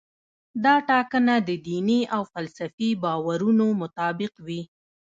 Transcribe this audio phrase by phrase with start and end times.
[0.63, 4.61] دا ټاکنه د دیني او فلسفي باورونو مطابق وي.